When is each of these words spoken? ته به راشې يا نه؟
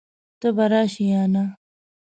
ته 0.39 0.47
به 0.55 0.65
راشې 0.71 1.05
يا 1.13 1.23
نه؟ 1.33 1.43